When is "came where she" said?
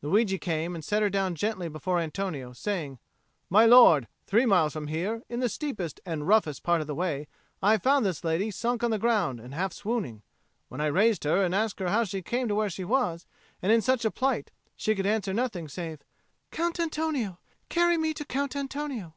12.22-12.84